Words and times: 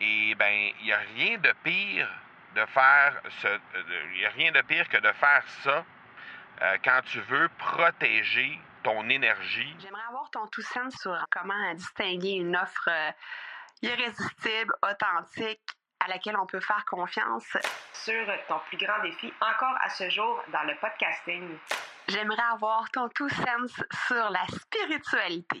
Et 0.00 0.34
ben, 0.34 0.72
il 0.80 0.86
n'y 0.86 0.92
a 0.92 0.98
rien 1.16 1.38
de 1.38 1.52
pire 1.62 2.08
de 2.54 2.66
faire 2.66 3.20
rien 4.34 4.52
de 4.52 4.62
pire 4.62 4.88
que 4.88 4.98
de 4.98 5.12
faire 5.12 5.44
ça 5.62 5.84
euh, 6.62 6.76
quand 6.84 7.00
tu 7.04 7.20
veux 7.20 7.48
protéger 7.58 8.60
ton 8.82 9.08
énergie. 9.08 9.76
J'aimerais 9.78 10.02
avoir 10.08 10.30
ton 10.30 10.46
tout 10.48 10.62
sens 10.62 10.94
sur 11.00 11.16
comment 11.30 11.74
distinguer 11.74 12.32
une 12.32 12.56
offre 12.56 12.88
euh, 12.88 13.10
irrésistible, 13.82 14.74
authentique, 14.82 15.60
à 16.00 16.08
laquelle 16.08 16.36
on 16.36 16.46
peut 16.46 16.60
faire 16.60 16.84
confiance. 16.86 17.56
Sur 17.92 18.26
ton 18.48 18.58
plus 18.68 18.78
grand 18.78 19.00
défi 19.02 19.32
encore 19.40 19.76
à 19.82 19.90
ce 19.90 20.08
jour 20.08 20.42
dans 20.52 20.62
le 20.62 20.74
podcasting. 20.76 21.58
J'aimerais 22.08 22.42
avoir 22.52 22.90
ton 22.90 23.08
tout 23.10 23.28
sens 23.28 23.82
sur 24.06 24.30
la 24.30 24.46
spiritualité. 24.46 25.60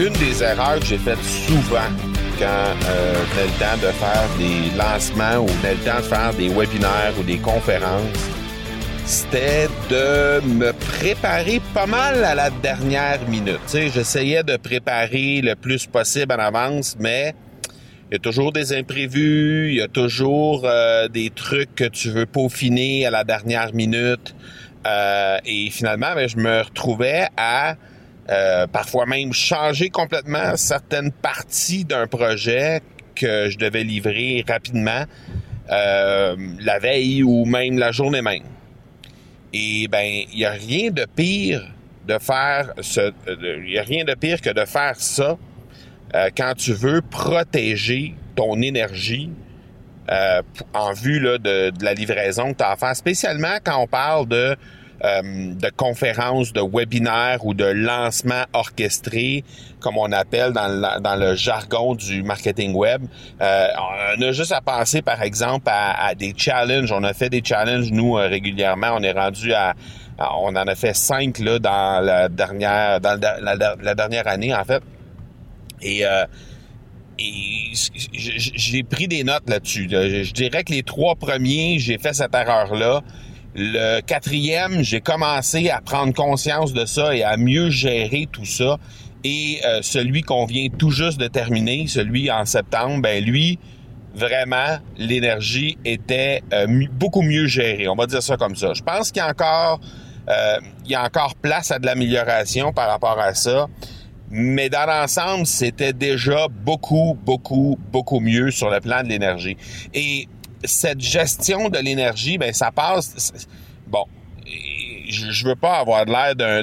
Une 0.00 0.14
des 0.14 0.42
erreurs 0.42 0.80
que 0.80 0.86
j'ai 0.86 0.96
faites 0.96 1.22
souvent 1.22 1.90
quand 2.38 2.46
euh, 2.46 3.22
le 3.36 3.50
temps 3.58 3.76
de 3.86 3.92
faire 3.92 4.28
des 4.38 4.74
lancements 4.74 5.44
ou 5.44 5.46
venait 5.46 5.74
le 5.74 5.80
temps 5.80 5.98
de 5.98 6.04
faire 6.04 6.32
des 6.32 6.48
webinaires 6.48 7.12
ou 7.20 7.22
des 7.22 7.36
conférences, 7.36 8.30
c'était 9.04 9.68
de 9.90 10.40
me 10.46 10.72
préparer 10.72 11.60
pas 11.74 11.84
mal 11.84 12.24
à 12.24 12.34
la 12.34 12.48
dernière 12.48 13.20
minute. 13.28 13.60
J'essayais 13.70 14.42
de 14.42 14.56
préparer 14.56 15.42
le 15.42 15.54
plus 15.54 15.86
possible 15.86 16.32
en 16.32 16.38
avance, 16.38 16.96
mais 16.98 17.34
il 18.10 18.14
y 18.14 18.16
a 18.16 18.20
toujours 18.20 18.52
des 18.52 18.72
imprévus, 18.72 19.68
il 19.68 19.76
y 19.76 19.82
a 19.82 19.88
toujours 19.88 20.62
euh, 20.64 21.08
des 21.08 21.28
trucs 21.28 21.74
que 21.74 21.84
tu 21.84 22.08
veux 22.08 22.24
peaufiner 22.24 23.04
à 23.04 23.10
la 23.10 23.24
dernière 23.24 23.74
minute. 23.74 24.34
Euh, 24.86 25.36
et 25.44 25.68
finalement, 25.68 26.14
ben, 26.14 26.26
je 26.26 26.38
me 26.38 26.62
retrouvais 26.62 27.26
à 27.36 27.74
euh, 28.28 28.66
parfois 28.66 29.06
même 29.06 29.32
changer 29.32 29.90
complètement 29.90 30.56
certaines 30.56 31.10
parties 31.10 31.84
d'un 31.84 32.06
projet 32.06 32.80
que 33.14 33.48
je 33.50 33.58
devais 33.58 33.82
livrer 33.82 34.44
rapidement 34.46 35.04
euh, 35.70 36.36
la 36.60 36.78
veille 36.78 37.22
ou 37.22 37.44
même 37.44 37.78
la 37.78 37.92
journée 37.92 38.22
même. 38.22 38.44
Et 39.52 39.88
ben, 39.88 40.24
il 40.32 40.36
n'y 40.36 40.44
a 40.44 40.52
rien 40.52 40.90
de 40.90 41.06
pire 41.06 41.62
de 42.06 42.18
faire 42.18 42.72
ce, 42.80 43.12
il 43.26 43.72
y 43.72 43.78
a 43.78 43.82
rien 43.82 44.04
de 44.04 44.14
pire 44.14 44.40
que 44.40 44.50
de 44.50 44.64
faire 44.64 44.96
ça 44.96 45.36
euh, 46.14 46.28
quand 46.36 46.54
tu 46.56 46.72
veux 46.72 47.02
protéger 47.02 48.14
ton 48.36 48.60
énergie 48.62 49.30
en 50.74 50.92
vue 50.92 51.20
là, 51.20 51.38
de, 51.38 51.70
de, 51.70 51.84
la 51.84 51.94
livraison 51.94 52.52
que 52.52 52.58
tu 52.58 52.64
as 52.64 52.70
à 52.70 52.76
faire, 52.76 52.96
spécialement 52.96 53.58
quand 53.62 53.80
on 53.80 53.86
parle 53.86 54.26
de 54.26 54.56
euh, 55.04 55.54
de 55.54 55.70
conférences, 55.76 56.52
de 56.52 56.60
webinaires 56.60 57.44
ou 57.44 57.54
de 57.54 57.64
lancements 57.64 58.44
orchestrés, 58.52 59.44
comme 59.80 59.96
on 59.96 60.12
appelle 60.12 60.52
dans, 60.52 61.16
le, 61.18 61.34
jargon 61.34 61.94
du 61.94 62.22
marketing 62.22 62.74
web. 62.74 63.02
Euh, 63.40 63.66
on 64.18 64.22
a 64.22 64.32
juste 64.32 64.52
à 64.52 64.60
penser, 64.60 65.02
par 65.02 65.22
exemple, 65.22 65.68
à, 65.70 66.14
des 66.14 66.34
challenges. 66.36 66.92
On 66.92 67.02
a 67.02 67.14
fait 67.14 67.30
des 67.30 67.42
challenges, 67.44 67.90
nous, 67.90 68.18
euh, 68.18 68.28
régulièrement. 68.28 68.90
On 68.94 69.02
est 69.02 69.12
rendu 69.12 69.52
à, 69.52 69.74
on 70.18 70.54
en 70.54 70.66
a 70.66 70.74
fait 70.74 70.94
cinq 70.94 71.38
là 71.38 71.58
dans 71.58 72.04
la 72.04 72.28
dernière 72.28 73.00
dans 73.00 73.18
la, 73.20 73.94
dernière 73.94 74.26
année 74.28 74.54
en 74.54 74.64
fait 74.64 74.82
et, 75.80 76.04
euh, 76.04 76.26
et 77.18 77.72
j'ai 78.12 78.82
pris 78.82 79.08
des 79.08 79.24
notes 79.24 79.48
là-dessus 79.48 79.88
je 79.90 80.32
dirais 80.32 80.62
que 80.64 80.72
les 80.72 80.82
trois 80.82 81.14
premiers 81.14 81.78
j'ai 81.78 81.96
fait 81.96 82.12
cette 82.12 82.34
erreur 82.34 82.74
là 82.74 83.00
le 83.54 84.00
quatrième, 84.00 84.82
j'ai 84.82 85.00
commencé 85.00 85.70
à 85.70 85.80
prendre 85.80 86.14
conscience 86.14 86.72
de 86.72 86.84
ça 86.84 87.14
et 87.14 87.24
à 87.24 87.36
mieux 87.36 87.70
gérer 87.70 88.28
tout 88.30 88.44
ça. 88.44 88.76
Et 89.24 89.60
euh, 89.66 89.80
celui 89.82 90.22
qu'on 90.22 90.46
vient 90.46 90.68
tout 90.68 90.90
juste 90.90 91.18
de 91.18 91.26
terminer, 91.26 91.86
celui 91.88 92.30
en 92.30 92.44
septembre, 92.44 93.02
ben 93.02 93.22
lui, 93.22 93.58
vraiment, 94.14 94.78
l'énergie 94.96 95.76
était 95.84 96.42
euh, 96.52 96.86
beaucoup 96.92 97.22
mieux 97.22 97.46
gérée. 97.46 97.88
On 97.88 97.96
va 97.96 98.06
dire 98.06 98.22
ça 98.22 98.36
comme 98.36 98.56
ça. 98.56 98.72
Je 98.72 98.82
pense 98.82 99.10
qu'il 99.10 99.20
y 99.20 99.24
a 99.24 99.28
encore, 99.28 99.80
euh, 100.28 100.56
il 100.84 100.92
y 100.92 100.94
a 100.94 101.04
encore 101.04 101.34
place 101.34 101.70
à 101.70 101.78
de 101.78 101.86
l'amélioration 101.86 102.72
par 102.72 102.88
rapport 102.88 103.18
à 103.18 103.34
ça. 103.34 103.66
Mais 104.30 104.68
dans 104.68 104.86
l'ensemble, 104.86 105.44
c'était 105.44 105.92
déjà 105.92 106.46
beaucoup, 106.48 107.18
beaucoup, 107.24 107.76
beaucoup 107.90 108.20
mieux 108.20 108.52
sur 108.52 108.70
le 108.70 108.80
plan 108.80 109.02
de 109.02 109.08
l'énergie. 109.08 109.56
Et 109.92 110.28
cette 110.64 111.00
gestion 111.00 111.68
de 111.68 111.78
l'énergie, 111.78 112.38
ben 112.38 112.52
ça 112.52 112.70
passe. 112.70 113.32
Bon, 113.86 114.04
je, 115.10 115.30
je 115.30 115.46
veux 115.46 115.56
pas 115.56 115.78
avoir 115.78 116.04
l'air 116.04 116.34
d'un, 116.36 116.62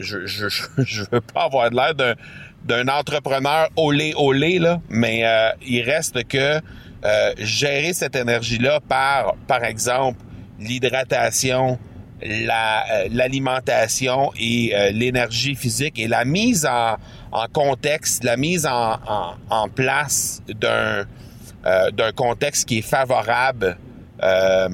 je, 0.00 0.26
je, 0.26 0.48
je, 0.78 1.02
veux 1.10 1.20
pas 1.20 1.44
avoir 1.44 1.70
l'air 1.70 1.94
d'un, 1.94 2.14
d'un 2.64 2.88
entrepreneur 2.88 3.68
olé 3.76 4.12
olé 4.16 4.58
là, 4.58 4.80
mais 4.88 5.24
euh, 5.24 5.50
il 5.66 5.82
reste 5.82 6.24
que 6.26 6.60
euh, 7.04 7.32
gérer 7.38 7.92
cette 7.92 8.16
énergie-là 8.16 8.80
par, 8.80 9.34
par 9.46 9.62
exemple, 9.64 10.18
l'hydratation, 10.58 11.78
la, 12.20 12.84
euh, 12.90 13.08
l'alimentation 13.12 14.32
et 14.36 14.74
l'énergie 14.92 15.54
physique 15.54 15.98
et 16.00 16.08
la 16.08 16.24
mise 16.24 16.66
en, 16.66 16.96
en 17.30 17.46
contexte, 17.52 18.24
la 18.24 18.36
mise 18.36 18.66
en, 18.66 18.98
en 19.50 19.68
place 19.68 20.42
d'un 20.48 21.04
euh, 21.66 21.90
d'un 21.90 22.12
contexte 22.12 22.68
qui 22.68 22.78
est 22.78 22.82
favorable 22.82 23.76
euh, 24.22 24.68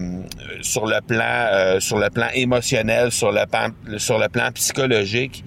sur 0.60 0.84
le 0.86 1.00
plan 1.00 1.48
euh, 1.50 1.80
sur 1.80 1.98
le 1.98 2.10
plan 2.10 2.28
émotionnel, 2.34 3.10
sur 3.10 3.32
le 3.32 3.46
plan 3.46 3.68
sur 3.96 4.18
le 4.18 4.28
plan 4.28 4.52
psychologique, 4.52 5.44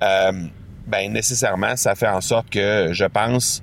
ben 0.00 1.10
nécessairement 1.10 1.76
ça 1.76 1.94
fait 1.94 2.08
en 2.08 2.20
sorte 2.20 2.50
que 2.50 2.88
je 2.92 3.06
pense 3.06 3.62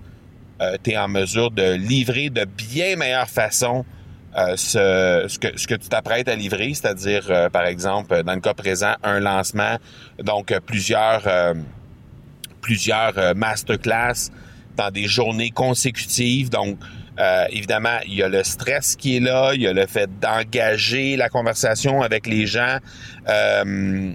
tu 0.83 0.91
es 0.91 0.97
en 0.97 1.07
mesure 1.07 1.51
de 1.51 1.73
livrer 1.73 2.31
de 2.31 2.45
bien 2.45 2.95
meilleure 2.95 3.29
façon 3.29 3.85
ce, 4.55 5.25
ce, 5.27 5.37
que, 5.37 5.55
ce 5.59 5.67
que 5.67 5.75
tu 5.75 5.89
t'apprêtes 5.89 6.27
à 6.27 6.35
livrer, 6.35 6.73
c'est-à-dire, 6.73 7.49
par 7.51 7.65
exemple, 7.65 8.23
dans 8.23 8.33
le 8.33 8.41
cas 8.41 8.53
présent, 8.53 8.93
un 9.03 9.19
lancement, 9.19 9.77
donc 10.23 10.57
plusieurs, 10.65 11.23
plusieurs 12.61 13.35
masterclass 13.35 14.31
dans 14.77 14.91
des 14.91 15.07
journées 15.07 15.49
consécutives. 15.51 16.49
Donc, 16.49 16.77
euh, 17.19 17.45
évidemment, 17.51 17.97
il 18.07 18.15
y 18.15 18.23
a 18.23 18.29
le 18.29 18.43
stress 18.43 18.95
qui 18.95 19.17
est 19.17 19.19
là, 19.19 19.51
il 19.53 19.61
y 19.61 19.67
a 19.67 19.73
le 19.73 19.85
fait 19.85 20.09
d'engager 20.19 21.17
la 21.17 21.29
conversation 21.29 22.01
avec 22.01 22.25
les 22.25 22.47
gens 22.47 22.77
euh, 23.27 24.11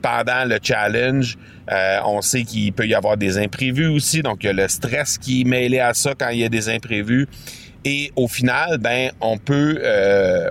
pendant 0.00 0.44
le 0.46 0.58
challenge. 0.62 1.36
Euh, 1.70 1.98
on 2.04 2.22
sait 2.22 2.42
qu'il 2.42 2.72
peut 2.72 2.86
y 2.86 2.94
avoir 2.94 3.16
des 3.16 3.38
imprévus 3.38 3.86
aussi, 3.86 4.22
donc 4.22 4.38
il 4.42 4.46
y 4.46 4.50
a 4.50 4.54
le 4.54 4.66
stress 4.68 5.18
qui 5.18 5.42
est 5.42 5.44
mêlé 5.44 5.78
à 5.78 5.94
ça 5.94 6.14
quand 6.18 6.30
il 6.30 6.38
y 6.38 6.44
a 6.44 6.48
des 6.48 6.68
imprévus. 6.68 7.28
Et 7.84 8.12
au 8.16 8.28
final, 8.28 8.78
ben, 8.78 9.10
on 9.20 9.38
peut, 9.38 9.82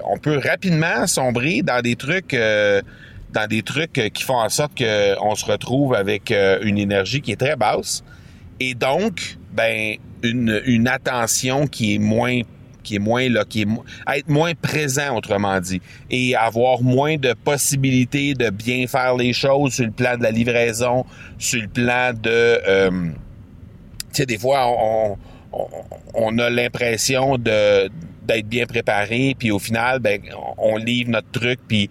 on 0.05 0.17
peut 0.17 0.37
rapidement 0.37 1.07
sombrer 1.07 1.61
dans 1.61 1.81
des 1.81 1.95
trucs 1.95 2.35
dans 2.35 3.47
des 3.47 3.61
trucs 3.61 3.93
qui 3.93 4.23
font 4.23 4.39
en 4.39 4.49
sorte 4.49 4.73
qu'on 4.77 5.35
se 5.35 5.45
retrouve 5.45 5.93
avec 5.93 6.33
une 6.61 6.77
énergie 6.77 7.21
qui 7.21 7.31
est 7.31 7.39
très 7.39 7.55
basse. 7.55 8.03
Et 8.59 8.73
donc, 8.73 9.37
ben, 9.53 9.95
une, 10.23 10.61
une 10.65 10.87
attention 10.87 11.67
qui 11.67 11.95
est 11.95 11.99
moins 11.99 12.41
qui 12.83 12.95
est 12.95 12.99
moins 12.99 13.29
là, 13.29 13.45
qui 13.45 13.61
est 13.61 13.67
être 14.15 14.27
moins 14.27 14.53
présent 14.55 15.15
autrement 15.15 15.59
dit 15.59 15.81
et 16.09 16.35
avoir 16.35 16.81
moins 16.81 17.17
de 17.17 17.33
possibilités 17.33 18.33
de 18.33 18.49
bien 18.49 18.87
faire 18.87 19.15
les 19.15 19.33
choses 19.33 19.73
sur 19.73 19.85
le 19.85 19.91
plan 19.91 20.17
de 20.17 20.23
la 20.23 20.31
livraison, 20.31 21.05
sur 21.37 21.61
le 21.61 21.67
plan 21.67 22.11
de 22.13 22.29
euh, 22.29 22.89
tu 22.91 24.07
sais 24.13 24.25
des 24.25 24.37
fois 24.37 24.67
on, 24.67 25.17
on, 25.53 25.67
on 26.13 26.37
a 26.39 26.49
l'impression 26.49 27.37
de 27.37 27.89
d'être 28.23 28.47
bien 28.47 28.65
préparé 28.65 29.35
puis 29.37 29.51
au 29.51 29.59
final 29.59 29.99
ben 29.99 30.21
on 30.57 30.77
livre 30.77 31.11
notre 31.11 31.31
truc 31.31 31.59
puis 31.67 31.89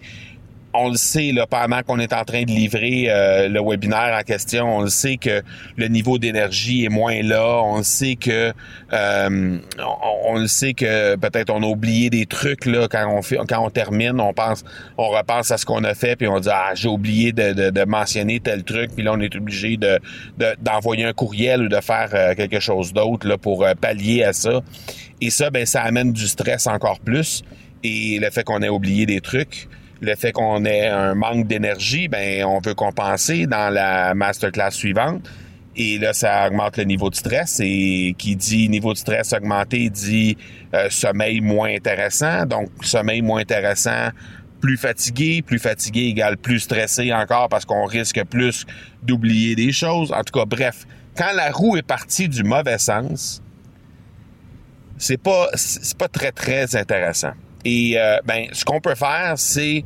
on 0.73 0.89
le 0.89 0.97
sait 0.97 1.31
là, 1.31 1.45
pendant 1.47 1.81
qu'on 1.83 1.99
est 1.99 2.13
en 2.13 2.23
train 2.23 2.43
de 2.43 2.51
livrer 2.51 3.05
euh, 3.09 3.49
le 3.49 3.61
webinaire 3.61 4.17
en 4.17 4.23
question, 4.23 4.77
on 4.77 4.81
le 4.81 4.89
sait 4.89 5.17
que 5.17 5.41
le 5.77 5.87
niveau 5.87 6.17
d'énergie 6.17 6.85
est 6.85 6.89
moins 6.89 7.21
là, 7.21 7.61
on 7.63 7.77
le 7.77 7.83
sait 7.83 8.15
que 8.15 8.53
euh, 8.93 9.57
on, 10.25 10.39
le 10.39 10.47
sait 10.47 10.73
que 10.73 11.15
peut-être 11.17 11.49
on 11.49 11.61
a 11.63 11.65
oublié 11.65 12.09
des 12.09 12.25
trucs 12.25 12.65
là 12.65 12.87
quand 12.89 13.07
on 13.11 13.21
fait 13.21 13.37
quand 13.47 13.65
on 13.65 13.69
termine, 13.69 14.19
on 14.19 14.33
pense 14.33 14.63
on 14.97 15.09
repense 15.09 15.51
à 15.51 15.57
ce 15.57 15.65
qu'on 15.65 15.83
a 15.83 15.93
fait 15.93 16.15
puis 16.15 16.27
on 16.27 16.39
dit 16.39 16.49
ah 16.51 16.71
j'ai 16.73 16.87
oublié 16.87 17.31
de, 17.31 17.69
de, 17.69 17.83
mentionner 17.83 18.39
tel 18.39 18.63
truc 18.63 18.91
puis 18.95 19.03
là 19.03 19.13
on 19.13 19.19
est 19.19 19.35
obligé 19.35 19.77
de 19.77 19.99
d'envoyer 20.61 21.05
un 21.05 21.13
courriel 21.13 21.63
ou 21.63 21.67
de 21.67 21.81
faire 21.81 22.09
euh, 22.13 22.35
quelque 22.35 22.59
chose 22.59 22.93
d'autre 22.93 23.27
là 23.27 23.37
pour 23.37 23.65
pallier 23.79 24.23
à 24.23 24.33
ça. 24.33 24.61
Et 25.19 25.29
ça 25.29 25.49
ben 25.49 25.65
ça 25.65 25.81
amène 25.81 26.13
du 26.13 26.27
stress 26.27 26.67
encore 26.67 26.99
plus 26.99 27.43
et 27.83 28.19
le 28.19 28.29
fait 28.29 28.43
qu'on 28.43 28.61
ait 28.61 28.69
oublié 28.69 29.05
des 29.05 29.21
trucs 29.21 29.67
le 30.01 30.15
fait 30.15 30.31
qu'on 30.31 30.65
ait 30.65 30.87
un 30.87 31.13
manque 31.13 31.47
d'énergie, 31.47 32.07
ben 32.07 32.43
on 32.43 32.59
veut 32.59 32.73
compenser 32.73 33.45
dans 33.45 33.71
la 33.71 34.13
masterclass 34.15 34.71
suivante. 34.71 35.29
Et 35.75 35.99
là, 35.99 36.11
ça 36.11 36.47
augmente 36.47 36.77
le 36.77 36.83
niveau 36.83 37.09
de 37.09 37.15
stress. 37.15 37.59
Et 37.63 38.15
qui 38.17 38.35
dit 38.35 38.67
niveau 38.67 38.93
de 38.93 38.97
stress 38.97 39.31
augmenté 39.31 39.89
dit 39.89 40.37
euh, 40.73 40.89
sommeil 40.89 41.39
moins 41.39 41.73
intéressant. 41.73 42.45
Donc, 42.45 42.69
sommeil 42.81 43.21
moins 43.21 43.41
intéressant, 43.41 44.09
plus 44.59 44.77
fatigué. 44.77 45.41
Plus 45.41 45.59
fatigué 45.59 46.01
égale 46.01 46.37
plus 46.37 46.59
stressé 46.59 47.13
encore 47.13 47.47
parce 47.47 47.65
qu'on 47.65 47.85
risque 47.85 48.23
plus 48.25 48.65
d'oublier 49.03 49.55
des 49.55 49.71
choses. 49.71 50.11
En 50.11 50.23
tout 50.23 50.37
cas, 50.37 50.45
bref, 50.45 50.85
quand 51.15 51.31
la 51.35 51.51
roue 51.51 51.77
est 51.77 51.87
partie 51.87 52.27
du 52.27 52.43
mauvais 52.43 52.77
sens, 52.77 53.41
c'est 54.97 55.17
pas 55.17 55.47
c'est 55.55 55.97
pas 55.97 56.07
très 56.07 56.31
très 56.31 56.75
intéressant. 56.75 57.31
Et 57.65 57.93
euh, 57.97 58.17
ben, 58.25 58.47
ce 58.51 58.65
qu'on 58.65 58.79
peut 58.79 58.95
faire, 58.95 59.33
c'est 59.35 59.83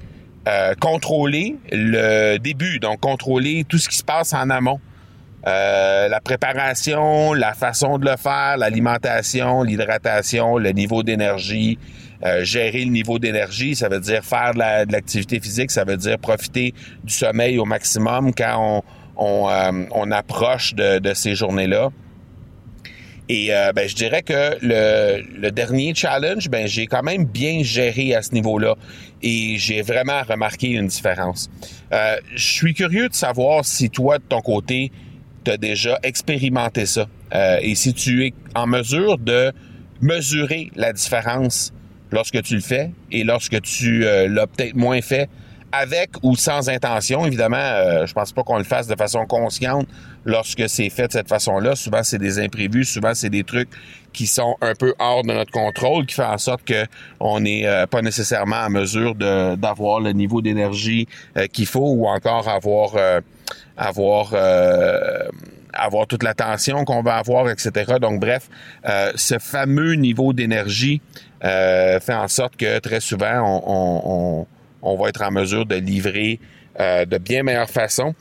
euh, 0.47 0.73
contrôler 0.79 1.55
le 1.71 2.37
début, 2.37 2.79
donc 2.79 2.99
contrôler 2.99 3.65
tout 3.67 3.77
ce 3.77 3.89
qui 3.89 3.97
se 3.97 4.03
passe 4.03 4.33
en 4.33 4.49
amont. 4.49 4.79
Euh, 5.47 6.07
la 6.07 6.21
préparation, 6.21 7.33
la 7.33 7.53
façon 7.53 7.99
de 7.99 8.09
le 8.09 8.17
faire, 8.17 8.57
l'alimentation, 8.57 9.61
l'hydratation, 9.61 10.57
le 10.57 10.71
niveau 10.71 11.03
d'énergie, 11.03 11.77
gérer 12.41 12.85
le 12.85 12.89
niveau 12.89 13.19
d'énergie, 13.19 13.75
ça 13.75 13.87
veut 13.87 13.99
dire 13.99 14.23
faire 14.23 14.55
de 14.55 14.91
l'activité 14.91 15.39
physique, 15.39 15.69
ça 15.69 15.83
veut 15.83 15.97
dire 15.97 16.17
profiter 16.17 16.73
du 17.03 17.13
sommeil 17.13 17.59
au 17.59 17.65
maximum 17.65 18.33
quand 18.33 18.83
on, 19.15 19.47
on, 19.91 20.11
approche 20.11 20.73
de, 20.73 20.97
de 20.97 21.13
ces 21.13 21.35
journées-là. 21.35 21.91
Et 23.27 23.53
euh, 23.53 23.73
ben, 23.73 23.89
je 23.89 23.95
dirais 23.95 24.21
que 24.21 24.57
le, 24.61 25.23
le 25.39 25.51
dernier 25.51 25.95
challenge, 25.95 26.49
ben, 26.49 26.67
j'ai 26.67 26.85
quand 26.85 27.01
même 27.01 27.25
bien 27.25 27.63
géré 27.63 28.13
à 28.13 28.21
ce 28.21 28.33
niveau-là. 28.33 28.75
Et 29.23 29.57
j'ai 29.57 29.81
vraiment 29.81 30.21
remarqué 30.21 30.69
une 30.69 30.87
différence. 30.87 31.49
Euh, 31.91 32.17
je 32.35 32.43
suis 32.43 32.73
curieux 32.73 33.09
de 33.09 33.15
savoir 33.15 33.65
si 33.65 33.89
toi, 33.89 34.19
de 34.19 34.23
ton 34.23 34.41
côté, 34.41 34.91
tu 35.43 35.51
as 35.51 35.57
déjà 35.57 35.99
expérimenté 36.03 36.85
ça. 36.85 37.07
Euh, 37.33 37.57
et 37.61 37.73
si 37.73 37.93
tu 37.93 38.25
es 38.27 38.33
en 38.53 38.67
mesure 38.67 39.17
de 39.17 39.51
mesurer 40.01 40.71
la 40.75 40.93
différence 40.93 41.73
lorsque 42.11 42.41
tu 42.43 42.55
le 42.55 42.61
fais 42.61 42.91
et 43.11 43.23
lorsque 43.23 43.59
tu 43.61 44.01
l'as 44.01 44.45
peut-être 44.47 44.75
moins 44.75 45.01
fait 45.01 45.29
avec 45.79 46.11
ou 46.23 46.35
sans 46.35 46.69
intention. 46.69 47.25
Évidemment, 47.25 47.57
euh, 47.57 48.05
je 48.05 48.13
pense 48.13 48.31
pas 48.31 48.43
qu'on 48.43 48.57
le 48.57 48.63
fasse 48.63 48.87
de 48.87 48.95
façon 48.95 49.25
consciente 49.25 49.87
lorsque 50.25 50.67
c'est 50.67 50.89
fait 50.89 51.07
de 51.07 51.11
cette 51.11 51.29
façon-là. 51.29 51.75
Souvent, 51.75 52.03
c'est 52.03 52.17
des 52.17 52.39
imprévus, 52.39 52.85
souvent, 52.85 53.13
c'est 53.13 53.29
des 53.29 53.43
trucs 53.43 53.69
qui 54.13 54.27
sont 54.27 54.55
un 54.61 54.73
peu 54.75 54.93
hors 54.99 55.23
de 55.23 55.33
notre 55.33 55.51
contrôle, 55.51 56.05
qui 56.05 56.15
fait 56.15 56.23
en 56.23 56.37
sorte 56.37 56.63
que 56.63 56.85
on 57.19 57.41
n'est 57.41 57.67
euh, 57.67 57.85
pas 57.85 58.01
nécessairement 58.01 58.57
en 58.57 58.69
mesure 58.69 59.15
d'avoir 59.15 59.99
le 59.99 60.11
niveau 60.11 60.41
d'énergie 60.41 61.07
euh, 61.37 61.47
qu'il 61.47 61.65
faut 61.65 61.91
ou 61.91 62.07
encore 62.07 62.47
avoir 62.47 62.93
avoir 63.77 64.33
avoir 65.77 66.07
toute 66.07 66.23
l'attention 66.23 66.85
qu'on 66.85 67.03
va 67.03 67.17
avoir, 67.17 67.49
etc. 67.49 67.95
Donc, 67.99 68.21
bref, 68.21 68.49
ce 69.15 69.37
fameux 69.39 69.95
niveau 69.95 70.31
d'énergie 70.31 71.01
fait 71.41 72.13
en 72.13 72.27
sorte 72.27 72.55
que 72.55 72.79
très 72.79 73.01
souvent, 73.01 73.61
on 73.65 74.45
on 74.45 74.47
va 74.95 75.09
être 75.09 75.23
en 75.23 75.31
mesure 75.31 75.65
de 75.65 75.75
livrer 75.75 76.39
euh, 76.79 77.05
de 77.05 77.17
bien 77.17 77.43
meilleure 77.43 77.69
façon. 77.69 78.13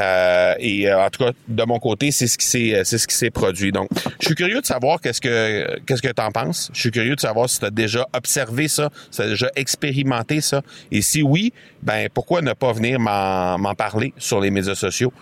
Euh, 0.00 0.54
et 0.58 0.88
euh, 0.88 1.04
en 1.04 1.08
tout 1.08 1.22
cas, 1.22 1.30
de 1.46 1.62
mon 1.64 1.78
côté, 1.78 2.10
c'est 2.10 2.26
ce 2.26 2.36
qui 2.36 2.46
s'est, 2.46 2.82
c'est 2.84 2.98
ce 2.98 3.06
qui 3.06 3.14
s'est 3.14 3.30
produit. 3.30 3.70
Donc, 3.70 3.90
je 4.18 4.26
suis 4.26 4.34
curieux 4.34 4.60
de 4.60 4.66
savoir 4.66 5.00
qu'est-ce 5.00 5.20
que 5.20 5.78
qu'est-ce 5.86 6.02
que 6.02 6.10
penses. 6.32 6.70
Je 6.74 6.80
suis 6.80 6.90
curieux 6.90 7.14
de 7.14 7.20
savoir 7.20 7.48
si 7.48 7.60
tu 7.60 7.66
as 7.66 7.70
déjà 7.70 8.04
observé 8.12 8.66
ça, 8.66 8.90
si 9.12 9.18
tu 9.18 9.22
as 9.22 9.28
déjà 9.28 9.50
expérimenté 9.54 10.40
ça. 10.40 10.62
Et 10.90 11.00
si 11.00 11.22
oui, 11.22 11.52
ben 11.82 12.08
pourquoi 12.12 12.42
ne 12.42 12.54
pas 12.54 12.72
venir 12.72 12.98
m'en, 12.98 13.74
parler 13.76 14.12
sur 14.18 14.40
les 14.40 14.50
médias 14.50 14.74
sociaux? 14.74 15.12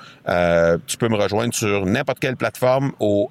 tu 0.87 0.97
peux 0.97 1.09
me 1.09 1.17
rejoindre 1.17 1.53
sur 1.53 1.85
n'importe 1.85 2.21
quelle 2.21 2.37
plateforme 2.37 2.93
au 2.99 3.31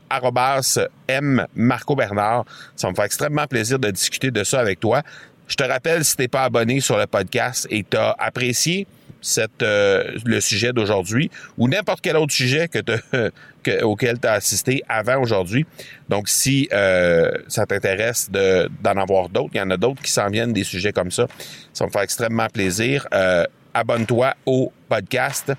Bernard. 1.95 2.45
Ça 2.75 2.89
me 2.89 2.95
fait 2.95 3.05
extrêmement 3.05 3.47
plaisir 3.47 3.79
de 3.79 3.89
discuter 3.89 4.29
de 4.29 4.43
ça 4.43 4.59
avec 4.59 4.79
toi. 4.79 5.01
Je 5.49 5.55
te 5.55 5.63
rappelle, 5.63 6.05
si 6.05 6.15
t'es 6.15 6.27
pas 6.27 6.43
abonné 6.43 6.79
sur 6.79 6.97
le 6.97 7.07
podcast 7.07 7.67
et 7.71 7.83
t'as 7.83 8.15
apprécié 8.19 8.87
cette, 9.19 9.63
euh, 9.63 10.15
le 10.23 10.39
sujet 10.39 10.71
d'aujourd'hui 10.71 11.29
ou 11.57 11.67
n'importe 11.67 12.01
quel 12.01 12.15
autre 12.17 12.33
sujet 12.33 12.67
que, 12.67 12.79
que 13.63 13.83
auquel 13.83 14.19
tu 14.19 14.27
as 14.27 14.33
assisté 14.33 14.83
avant 14.87 15.21
aujourd'hui. 15.21 15.65
Donc, 16.07 16.29
si 16.29 16.69
euh, 16.71 17.31
ça 17.47 17.65
t'intéresse 17.65 18.29
d'en 18.31 18.97
avoir 18.97 19.27
d'autres, 19.27 19.49
il 19.55 19.57
y 19.57 19.61
en 19.61 19.71
a 19.71 19.77
d'autres 19.77 20.01
qui 20.01 20.11
s'en 20.11 20.29
viennent 20.29 20.53
des 20.53 20.63
sujets 20.63 20.93
comme 20.93 21.11
ça. 21.11 21.27
Ça 21.73 21.85
me 21.85 21.91
fait 21.91 22.03
extrêmement 22.03 22.47
plaisir. 22.47 23.07
Euh, 23.13 23.43
abonne-toi 23.73 24.35
au 24.45 24.71
podcast 24.87 25.51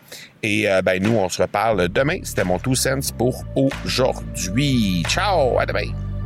et 0.43 0.67
ben 0.85 1.01
nous 1.01 1.15
on 1.17 1.29
se 1.29 1.41
reparle 1.41 1.89
demain. 1.89 2.19
C'était 2.25 2.45
mon 2.45 2.59
tout 2.59 2.75
sens 2.75 3.13
pour 3.13 3.45
aujourd'hui. 3.55 5.05
Ciao, 5.07 5.61
à 5.61 5.67
demain. 5.67 6.10